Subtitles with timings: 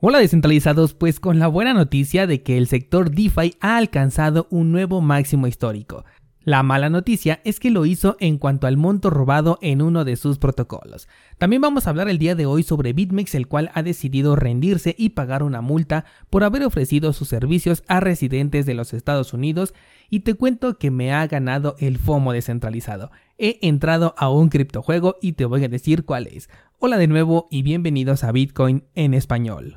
[0.00, 4.70] Hola descentralizados, pues con la buena noticia de que el sector DeFi ha alcanzado un
[4.70, 6.04] nuevo máximo histórico.
[6.44, 10.14] La mala noticia es que lo hizo en cuanto al monto robado en uno de
[10.14, 11.08] sus protocolos.
[11.36, 14.94] También vamos a hablar el día de hoy sobre BitMEX, el cual ha decidido rendirse
[14.96, 19.74] y pagar una multa por haber ofrecido sus servicios a residentes de los Estados Unidos
[20.10, 23.10] y te cuento que me ha ganado el FOMO descentralizado.
[23.36, 26.48] He entrado a un criptojuego y te voy a decir cuál es.
[26.78, 29.76] Hola de nuevo y bienvenidos a Bitcoin en español.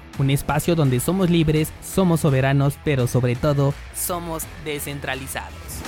[0.19, 5.81] un espacio donde somos libres, somos soberanos, pero sobre todo somos descentralizados.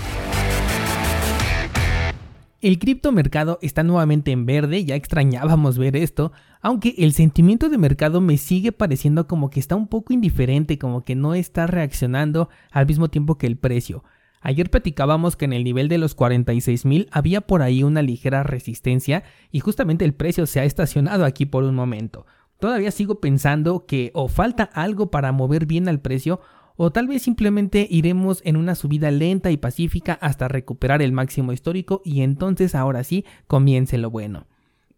[2.64, 8.22] El criptomercado está nuevamente en verde, ya extrañábamos ver esto, aunque el sentimiento de mercado
[8.22, 12.86] me sigue pareciendo como que está un poco indiferente, como que no está reaccionando al
[12.88, 14.06] mismo tiempo que el precio.
[14.40, 19.24] Ayer platicábamos que en el nivel de los 46.000 había por ahí una ligera resistencia
[19.52, 22.26] y justamente el precio se ha estacionado aquí por un momento.
[22.64, 26.40] Todavía sigo pensando que o falta algo para mover bien al precio
[26.78, 31.52] o tal vez simplemente iremos en una subida lenta y pacífica hasta recuperar el máximo
[31.52, 34.48] histórico y entonces ahora sí comience lo bueno.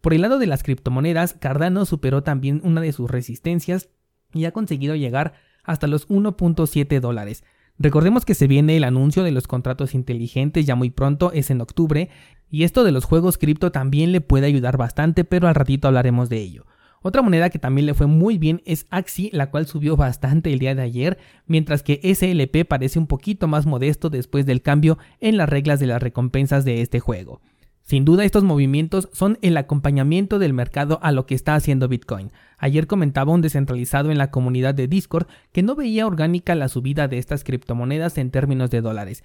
[0.00, 3.88] Por el lado de las criptomonedas, Cardano superó también una de sus resistencias
[4.32, 5.32] y ha conseguido llegar
[5.64, 7.42] hasta los 1.7 dólares.
[7.80, 11.60] Recordemos que se viene el anuncio de los contratos inteligentes ya muy pronto, es en
[11.60, 12.10] octubre,
[12.48, 16.28] y esto de los juegos cripto también le puede ayudar bastante, pero al ratito hablaremos
[16.28, 16.64] de ello.
[17.06, 20.58] Otra moneda que también le fue muy bien es Axi, la cual subió bastante el
[20.58, 25.36] día de ayer, mientras que SLP parece un poquito más modesto después del cambio en
[25.36, 27.40] las reglas de las recompensas de este juego.
[27.80, 32.32] Sin duda estos movimientos son el acompañamiento del mercado a lo que está haciendo Bitcoin.
[32.58, 37.06] Ayer comentaba un descentralizado en la comunidad de Discord que no veía orgánica la subida
[37.06, 39.22] de estas criptomonedas en términos de dólares.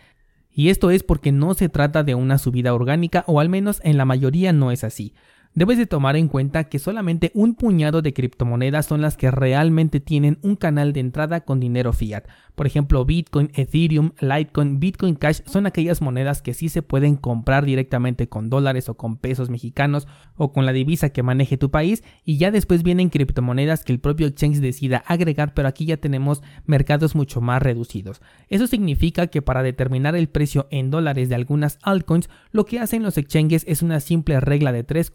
[0.52, 3.98] Y esto es porque no se trata de una subida orgánica o al menos en
[3.98, 5.16] la mayoría no es así
[5.54, 10.00] debes de tomar en cuenta que solamente un puñado de criptomonedas son las que realmente
[10.00, 12.26] tienen un canal de entrada con dinero fiat.
[12.56, 17.66] Por ejemplo, Bitcoin, Ethereum, Litecoin, Bitcoin Cash son aquellas monedas que sí se pueden comprar
[17.66, 22.04] directamente con dólares o con pesos mexicanos o con la divisa que maneje tu país
[22.24, 26.44] y ya después vienen criptomonedas que el propio exchange decida agregar, pero aquí ya tenemos
[26.66, 28.22] mercados mucho más reducidos.
[28.48, 33.04] Eso significa que para determinar el precio en dólares de algunas altcoins, lo que hacen
[33.04, 35.10] los exchanges es una simple regla de tres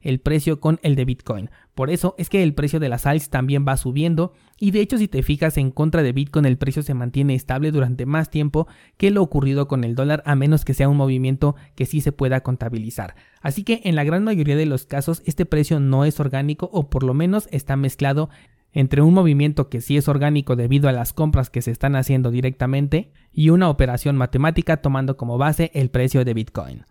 [0.00, 1.50] el precio con el de Bitcoin.
[1.74, 4.96] Por eso es que el precio de las alts también va subiendo y de hecho
[4.98, 8.66] si te fijas en contra de Bitcoin el precio se mantiene estable durante más tiempo
[8.96, 12.12] que lo ocurrido con el dólar a menos que sea un movimiento que sí se
[12.12, 13.14] pueda contabilizar.
[13.42, 16.88] Así que en la gran mayoría de los casos este precio no es orgánico o
[16.88, 18.30] por lo menos está mezclado
[18.72, 22.30] entre un movimiento que sí es orgánico debido a las compras que se están haciendo
[22.30, 26.84] directamente y una operación matemática tomando como base el precio de Bitcoin.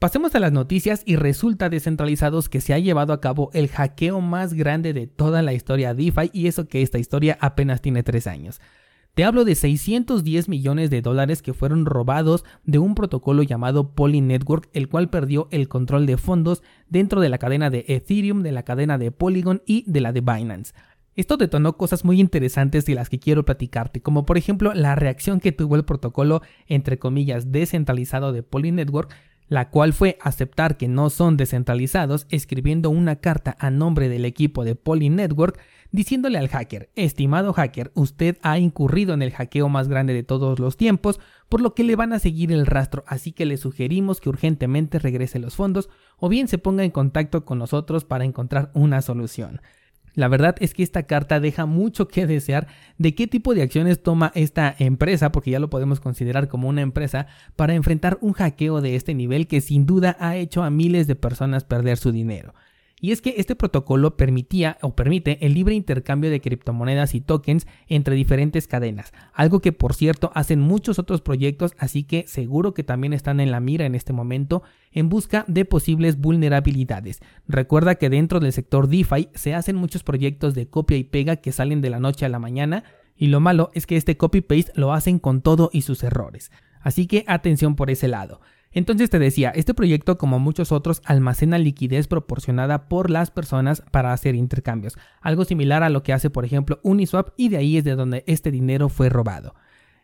[0.00, 4.22] Pasemos a las noticias y resulta descentralizados que se ha llevado a cabo el hackeo
[4.22, 8.26] más grande de toda la historia DeFi y eso que esta historia apenas tiene 3
[8.26, 8.62] años.
[9.12, 14.22] Te hablo de 610 millones de dólares que fueron robados de un protocolo llamado Poly
[14.22, 18.52] Network, el cual perdió el control de fondos dentro de la cadena de Ethereum, de
[18.52, 20.72] la cadena de Polygon y de la de Binance.
[21.14, 25.40] Esto detonó cosas muy interesantes de las que quiero platicarte, como por ejemplo la reacción
[25.40, 29.14] que tuvo el protocolo entre comillas descentralizado de Poly Network
[29.50, 34.64] la cual fue aceptar que no son descentralizados escribiendo una carta a nombre del equipo
[34.64, 35.58] de Poly Network
[35.90, 40.60] diciéndole al hacker, estimado hacker, usted ha incurrido en el hackeo más grande de todos
[40.60, 41.18] los tiempos,
[41.48, 45.00] por lo que le van a seguir el rastro, así que le sugerimos que urgentemente
[45.00, 49.60] regrese los fondos o bien se ponga en contacto con nosotros para encontrar una solución.
[50.14, 52.66] La verdad es que esta carta deja mucho que desear
[52.98, 56.82] de qué tipo de acciones toma esta empresa, porque ya lo podemos considerar como una
[56.82, 57.26] empresa,
[57.56, 61.16] para enfrentar un hackeo de este nivel que sin duda ha hecho a miles de
[61.16, 62.54] personas perder su dinero.
[63.00, 67.66] Y es que este protocolo permitía o permite el libre intercambio de criptomonedas y tokens
[67.88, 72.84] entre diferentes cadenas, algo que por cierto hacen muchos otros proyectos, así que seguro que
[72.84, 74.62] también están en la mira en este momento
[74.92, 77.20] en busca de posibles vulnerabilidades.
[77.48, 81.52] Recuerda que dentro del sector DeFi se hacen muchos proyectos de copia y pega que
[81.52, 82.84] salen de la noche a la mañana,
[83.16, 86.50] y lo malo es que este copy-paste lo hacen con todo y sus errores.
[86.80, 88.40] Así que atención por ese lado.
[88.72, 94.12] Entonces te decía, este proyecto como muchos otros almacena liquidez proporcionada por las personas para
[94.12, 97.84] hacer intercambios, algo similar a lo que hace por ejemplo Uniswap y de ahí es
[97.84, 99.54] de donde este dinero fue robado.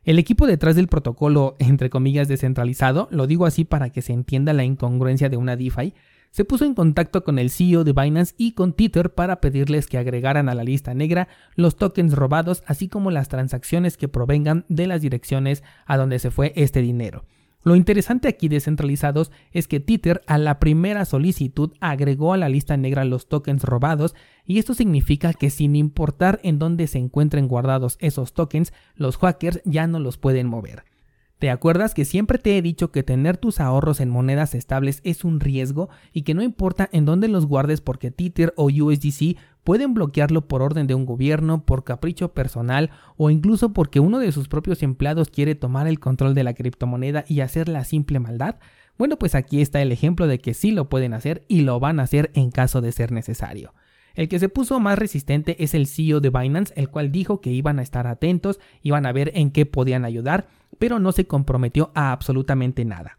[0.03, 4.53] El equipo detrás del protocolo, entre comillas, descentralizado, lo digo así para que se entienda
[4.53, 5.95] la incongruencia de una DeFi,
[6.31, 9.99] se puso en contacto con el CEO de Binance y con Tether para pedirles que
[9.99, 14.87] agregaran a la lista negra los tokens robados, así como las transacciones que provengan de
[14.87, 17.25] las direcciones a donde se fue este dinero.
[17.67, 22.77] Lo interesante aquí descentralizados es que Tether a la primera solicitud agregó a la lista
[22.77, 24.15] negra los tokens robados
[24.45, 29.63] y esto significa que sin importar en dónde se encuentren guardados esos tokens, los hackers
[29.65, 30.85] ya no los pueden mover.
[31.38, 35.23] ¿Te acuerdas que siempre te he dicho que tener tus ahorros en monedas estables es
[35.23, 39.93] un riesgo y que no importa en dónde los guardes porque Tether o USDC pueden
[39.93, 42.88] bloquearlo por orden de un gobierno, por capricho personal
[43.19, 47.27] o incluso porque uno de sus propios empleados quiere tomar el control de la criptomoneda
[47.29, 48.56] y hacer la simple maldad?
[48.97, 52.00] Bueno, pues aquí está el ejemplo de que sí lo pueden hacer y lo van
[52.00, 53.75] a hacer en caso de ser necesario.
[54.15, 57.53] El que se puso más resistente es el CEO de Binance, el cual dijo que
[57.53, 61.90] iban a estar atentos, iban a ver en qué podían ayudar, pero no se comprometió
[61.94, 63.19] a absolutamente nada.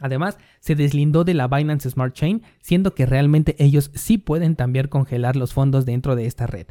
[0.00, 4.88] Además, se deslindó de la Binance Smart Chain, siendo que realmente ellos sí pueden también
[4.88, 6.66] congelar los fondos dentro de esta red.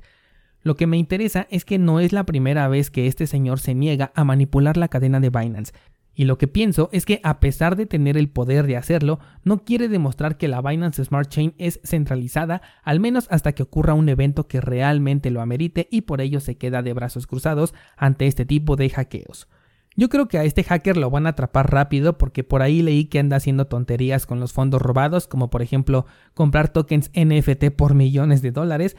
[0.62, 3.74] Lo que me interesa es que no es la primera vez que este señor se
[3.76, 5.74] niega a manipular la cadena de Binance,
[6.16, 9.64] y lo que pienso es que a pesar de tener el poder de hacerlo, no
[9.64, 14.10] quiere demostrar que la Binance Smart Chain es centralizada, al menos hasta que ocurra un
[14.10, 18.46] evento que realmente lo amerite y por ello se queda de brazos cruzados ante este
[18.46, 19.48] tipo de hackeos.
[19.96, 23.06] Yo creo que a este hacker lo van a atrapar rápido porque por ahí leí
[23.06, 27.94] que anda haciendo tonterías con los fondos robados, como por ejemplo comprar tokens NFT por
[27.94, 28.96] millones de dólares,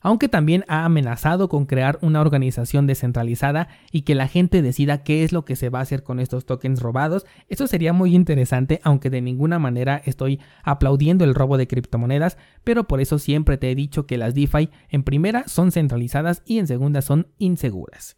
[0.00, 5.24] aunque también ha amenazado con crear una organización descentralizada y que la gente decida qué
[5.24, 7.26] es lo que se va a hacer con estos tokens robados.
[7.48, 12.84] Esto sería muy interesante, aunque de ninguna manera estoy aplaudiendo el robo de criptomonedas, pero
[12.84, 16.68] por eso siempre te he dicho que las DeFi en primera son centralizadas y en
[16.68, 18.16] segunda son inseguras.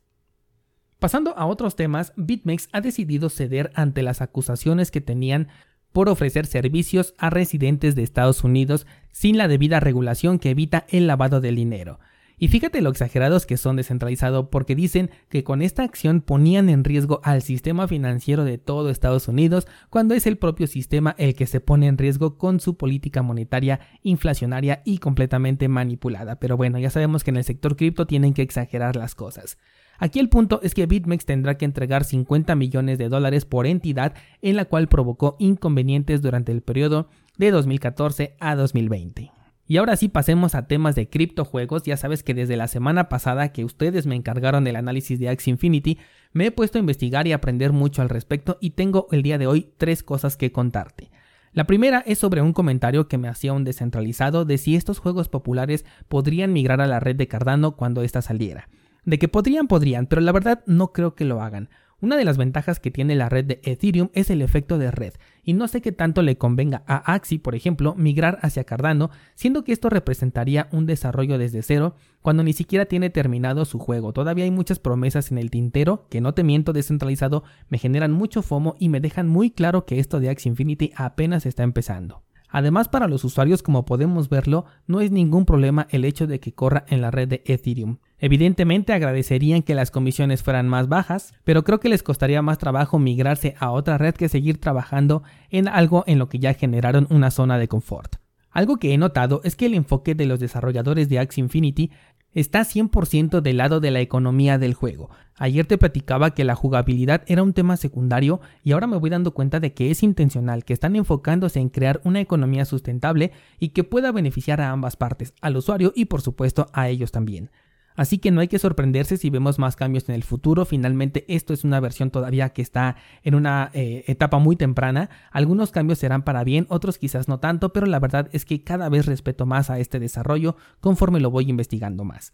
[1.00, 5.48] Pasando a otros temas, BitMEX ha decidido ceder ante las acusaciones que tenían
[5.92, 11.06] por ofrecer servicios a residentes de Estados Unidos sin la debida regulación que evita el
[11.06, 12.00] lavado del dinero.
[12.36, 16.84] Y fíjate lo exagerados que son descentralizados porque dicen que con esta acción ponían en
[16.84, 21.46] riesgo al sistema financiero de todo Estados Unidos cuando es el propio sistema el que
[21.46, 26.36] se pone en riesgo con su política monetaria inflacionaria y completamente manipulada.
[26.40, 29.56] Pero bueno, ya sabemos que en el sector cripto tienen que exagerar las cosas.
[30.00, 34.14] Aquí el punto es que BitMEX tendrá que entregar 50 millones de dólares por entidad
[34.40, 39.30] en la cual provocó inconvenientes durante el periodo de 2014 a 2020.
[39.66, 41.82] Y ahora sí pasemos a temas de criptojuegos.
[41.82, 45.50] Ya sabes que desde la semana pasada que ustedes me encargaron del análisis de Axie
[45.50, 45.98] Infinity,
[46.32, 49.46] me he puesto a investigar y aprender mucho al respecto y tengo el día de
[49.46, 51.10] hoy tres cosas que contarte.
[51.52, 55.28] La primera es sobre un comentario que me hacía un descentralizado de si estos juegos
[55.28, 58.68] populares podrían migrar a la red de Cardano cuando ésta saliera.
[59.04, 61.68] De que podrían, podrían, pero la verdad no creo que lo hagan.
[62.02, 65.12] Una de las ventajas que tiene la red de Ethereum es el efecto de red,
[65.42, 69.64] y no sé qué tanto le convenga a Axi, por ejemplo, migrar hacia Cardano, siendo
[69.64, 74.14] que esto representaría un desarrollo desde cero cuando ni siquiera tiene terminado su juego.
[74.14, 78.40] Todavía hay muchas promesas en el tintero que no te miento descentralizado, me generan mucho
[78.42, 82.22] FOMO y me dejan muy claro que esto de Axie Infinity apenas está empezando.
[82.50, 86.52] Además, para los usuarios, como podemos verlo, no es ningún problema el hecho de que
[86.52, 87.98] corra en la red de Ethereum.
[88.18, 92.98] Evidentemente agradecerían que las comisiones fueran más bajas, pero creo que les costaría más trabajo
[92.98, 97.30] migrarse a otra red que seguir trabajando en algo en lo que ya generaron una
[97.30, 98.16] zona de confort.
[98.50, 101.92] Algo que he notado es que el enfoque de los desarrolladores de Axie Infinity
[102.34, 105.10] está 100% del lado de la economía del juego.
[105.36, 109.32] Ayer te platicaba que la jugabilidad era un tema secundario y ahora me voy dando
[109.32, 113.84] cuenta de que es intencional, que están enfocándose en crear una economía sustentable y que
[113.84, 117.50] pueda beneficiar a ambas partes, al usuario y por supuesto a ellos también.
[117.96, 120.64] Así que no hay que sorprenderse si vemos más cambios en el futuro.
[120.64, 125.10] Finalmente, esto es una versión todavía que está en una eh, etapa muy temprana.
[125.30, 128.88] Algunos cambios serán para bien, otros quizás no tanto, pero la verdad es que cada
[128.88, 132.32] vez respeto más a este desarrollo conforme lo voy investigando más.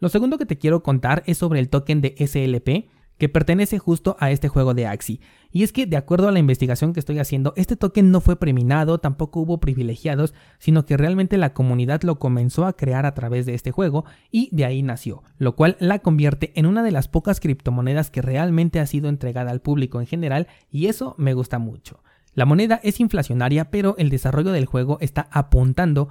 [0.00, 2.88] Lo segundo que te quiero contar es sobre el token de SLP
[3.18, 5.20] que pertenece justo a este juego de Axie.
[5.50, 8.36] Y es que, de acuerdo a la investigación que estoy haciendo, este token no fue
[8.36, 13.46] preminado, tampoco hubo privilegiados, sino que realmente la comunidad lo comenzó a crear a través
[13.46, 17.08] de este juego y de ahí nació, lo cual la convierte en una de las
[17.08, 21.58] pocas criptomonedas que realmente ha sido entregada al público en general y eso me gusta
[21.58, 22.00] mucho.
[22.34, 26.08] La moneda es inflacionaria, pero el desarrollo del juego está apuntando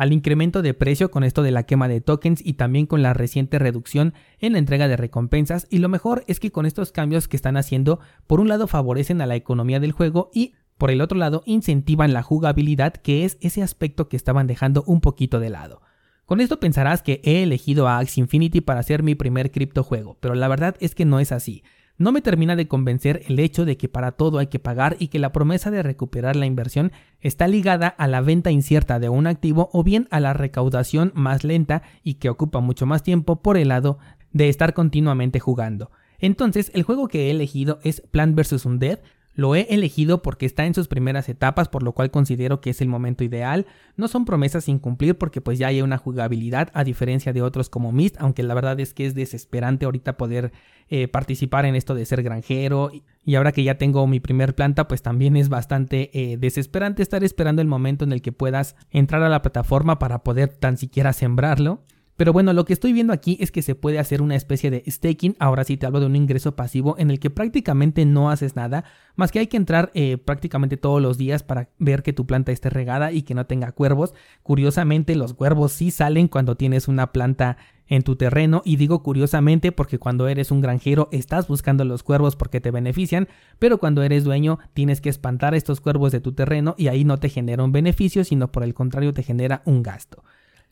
[0.00, 3.12] al incremento de precio con esto de la quema de tokens y también con la
[3.12, 7.28] reciente reducción en la entrega de recompensas y lo mejor es que con estos cambios
[7.28, 11.02] que están haciendo por un lado favorecen a la economía del juego y por el
[11.02, 15.50] otro lado incentivan la jugabilidad que es ese aspecto que estaban dejando un poquito de
[15.50, 15.82] lado.
[16.24, 20.34] Con esto pensarás que he elegido a Axie Infinity para ser mi primer criptojuego, pero
[20.34, 21.62] la verdad es que no es así.
[22.00, 25.08] No me termina de convencer el hecho de que para todo hay que pagar y
[25.08, 29.26] que la promesa de recuperar la inversión está ligada a la venta incierta de un
[29.26, 33.58] activo o bien a la recaudación más lenta y que ocupa mucho más tiempo por
[33.58, 33.98] el lado
[34.32, 35.90] de estar continuamente jugando.
[36.20, 38.64] Entonces, el juego que he elegido es Plant vs.
[38.64, 39.00] Undead,
[39.34, 42.80] lo he elegido porque está en sus primeras etapas, por lo cual considero que es
[42.80, 43.66] el momento ideal.
[43.96, 47.70] No son promesas sin cumplir porque pues ya hay una jugabilidad a diferencia de otros
[47.70, 50.52] como Myst, aunque la verdad es que es desesperante ahorita poder
[50.88, 52.90] eh, participar en esto de ser granjero.
[53.24, 57.22] Y ahora que ya tengo mi primer planta, pues también es bastante eh, desesperante estar
[57.22, 61.12] esperando el momento en el que puedas entrar a la plataforma para poder tan siquiera
[61.12, 61.82] sembrarlo.
[62.20, 64.84] Pero bueno, lo que estoy viendo aquí es que se puede hacer una especie de
[64.86, 68.56] staking, ahora sí te hablo de un ingreso pasivo en el que prácticamente no haces
[68.56, 68.84] nada,
[69.16, 72.52] más que hay que entrar eh, prácticamente todos los días para ver que tu planta
[72.52, 74.12] esté regada y que no tenga cuervos.
[74.42, 79.72] Curiosamente los cuervos sí salen cuando tienes una planta en tu terreno y digo curiosamente
[79.72, 84.24] porque cuando eres un granjero estás buscando los cuervos porque te benefician, pero cuando eres
[84.24, 87.72] dueño tienes que espantar estos cuervos de tu terreno y ahí no te genera un
[87.72, 90.22] beneficio, sino por el contrario te genera un gasto.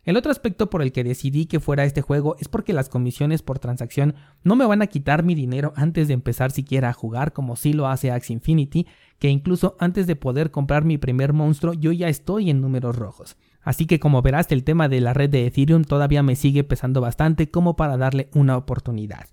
[0.09, 3.43] El otro aspecto por el que decidí que fuera este juego es porque las comisiones
[3.43, 7.35] por transacción no me van a quitar mi dinero antes de empezar siquiera a jugar
[7.35, 8.87] como si lo hace Axie Infinity,
[9.19, 13.37] que incluso antes de poder comprar mi primer monstruo yo ya estoy en números rojos.
[13.61, 17.03] Así que como verás el tema de la red de Ethereum todavía me sigue pesando
[17.03, 19.27] bastante como para darle una oportunidad.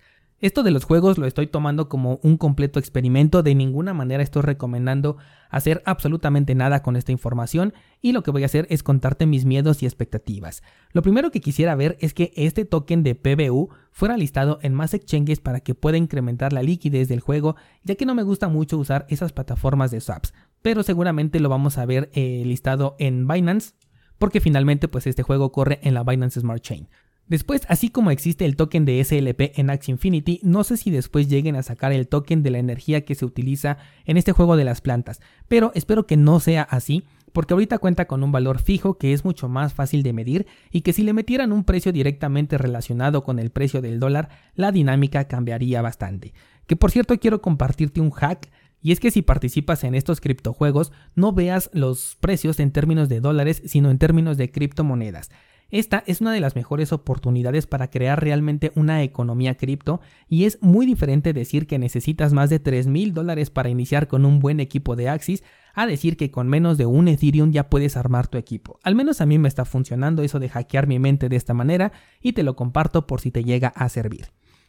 [0.45, 4.43] Esto de los juegos lo estoy tomando como un completo experimento, de ninguna manera estoy
[4.43, 5.17] recomendando
[5.49, 9.43] hacer absolutamente nada con esta información y lo que voy a hacer es contarte mis
[9.43, 10.61] miedos y expectativas.
[10.91, 14.93] Lo primero que quisiera ver es que este token de PBU fuera listado en más
[14.93, 18.77] exchanges para que pueda incrementar la liquidez del juego, ya que no me gusta mucho
[18.77, 23.73] usar esas plataformas de swaps, pero seguramente lo vamos a ver eh, listado en Binance
[24.19, 26.87] porque finalmente pues este juego corre en la Binance Smart Chain.
[27.27, 31.27] Después, así como existe el token de SLP en Axie Infinity, no sé si después
[31.27, 34.63] lleguen a sacar el token de la energía que se utiliza en este juego de
[34.63, 37.03] las plantas, pero espero que no sea así,
[37.33, 40.81] porque ahorita cuenta con un valor fijo que es mucho más fácil de medir y
[40.81, 45.27] que si le metieran un precio directamente relacionado con el precio del dólar, la dinámica
[45.27, 46.33] cambiaría bastante.
[46.67, 48.49] Que por cierto quiero compartirte un hack
[48.81, 53.19] y es que si participas en estos criptojuegos, no veas los precios en términos de
[53.19, 55.31] dólares, sino en términos de criptomonedas.
[55.71, 60.59] Esta es una de las mejores oportunidades para crear realmente una economía cripto y es
[60.61, 64.59] muy diferente decir que necesitas más de 3 mil dólares para iniciar con un buen
[64.59, 65.43] equipo de Axis
[65.73, 68.79] a decir que con menos de un Ethereum ya puedes armar tu equipo.
[68.83, 71.91] Al menos a mí me está funcionando eso de hackear mi mente de esta manera
[72.21, 74.27] y te lo comparto por si te llega a servir.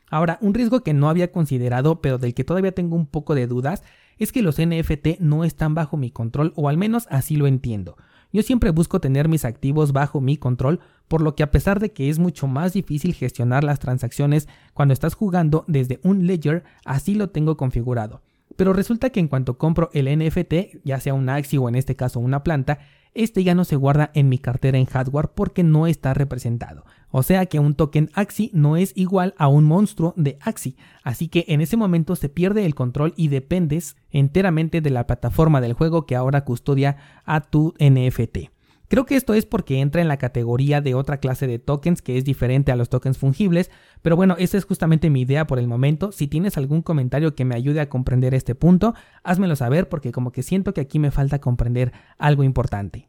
[0.08, 3.46] Ahora, un riesgo que no había considerado pero del que todavía tengo un poco de
[3.46, 3.82] dudas
[4.18, 7.96] es que los NFT no están bajo mi control o al menos así lo entiendo.
[8.32, 11.92] Yo siempre busco tener mis activos bajo mi control, por lo que a pesar de
[11.92, 17.14] que es mucho más difícil gestionar las transacciones cuando estás jugando desde un ledger, así
[17.14, 18.22] lo tengo configurado.
[18.56, 21.94] Pero resulta que en cuanto compro el NFT, ya sea un Axi o en este
[21.94, 22.78] caso una planta,
[23.14, 26.84] este ya no se guarda en mi cartera en hardware porque no está representado.
[27.18, 31.28] O sea que un token Axi no es igual a un monstruo de Axi, así
[31.28, 35.72] que en ese momento se pierde el control y dependes enteramente de la plataforma del
[35.72, 38.50] juego que ahora custodia a tu NFT.
[38.88, 42.18] Creo que esto es porque entra en la categoría de otra clase de tokens que
[42.18, 43.70] es diferente a los tokens fungibles,
[44.02, 46.12] pero bueno, esa es justamente mi idea por el momento.
[46.12, 48.92] Si tienes algún comentario que me ayude a comprender este punto,
[49.24, 53.08] házmelo saber porque como que siento que aquí me falta comprender algo importante.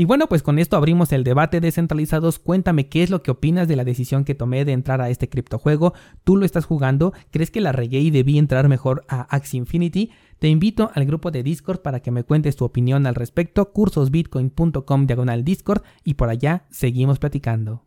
[0.00, 2.38] Y bueno, pues con esto abrimos el debate descentralizados.
[2.38, 5.28] Cuéntame qué es lo que opinas de la decisión que tomé de entrar a este
[5.28, 5.92] criptojuego.
[6.22, 7.12] ¿Tú lo estás jugando?
[7.32, 10.12] ¿Crees que la regué y debí entrar mejor a Axie Infinity?
[10.38, 15.06] Te invito al grupo de Discord para que me cuentes tu opinión al respecto, cursosbitcoin.com
[15.08, 17.82] diagonal Discord y por allá seguimos platicando.